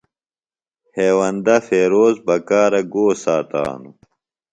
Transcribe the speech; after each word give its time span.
ہیوندہ 0.95 1.55
فیروز 1.67 2.15
بکارہ 2.25 2.81
گو 2.93 3.05
ساتانوۡ؟ 3.23 3.95